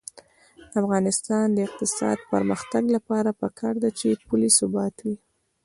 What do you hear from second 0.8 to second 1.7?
افغانستان د